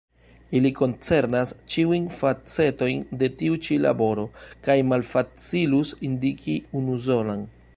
[0.59, 4.25] Ili koncernas ĉiujn facetojn de tiu ĉi laboro
[4.69, 7.47] kaj malfacilus indiki unusolan.